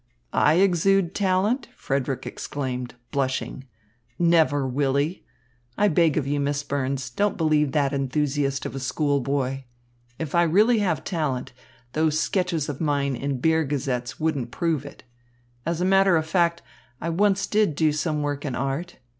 "I 0.33 0.55
exude 0.55 1.13
talent?" 1.13 1.67
Frederick 1.75 2.25
exclaimed, 2.25 2.95
blushing. 3.11 3.65
"Never, 4.17 4.67
Willy. 4.67 5.23
I 5.77 5.89
beg 5.89 6.17
of 6.17 6.25
you, 6.25 6.39
Miss 6.39 6.63
Burns, 6.63 7.11
don't 7.11 7.37
believe 7.37 7.71
that 7.73 7.93
enthusiast 7.93 8.65
of 8.65 8.73
a 8.73 8.79
schoolboy. 8.79 9.61
If 10.17 10.33
I 10.33 10.41
really 10.41 10.79
have 10.79 11.03
talent, 11.03 11.51
those 11.93 12.19
sketches 12.19 12.67
of 12.67 12.81
mine 12.81 13.15
in 13.15 13.37
beer 13.39 13.63
gazettes 13.63 14.19
wouldn't 14.19 14.49
prove 14.49 14.87
it. 14.87 15.03
As 15.67 15.81
a 15.81 15.85
matter 15.85 16.17
of 16.17 16.25
fact, 16.25 16.63
I 16.99 17.09
once 17.09 17.45
did 17.45 17.75
do 17.75 17.91
some 17.91 18.23
work 18.23 18.43
in 18.43 18.55
art. 18.55 18.97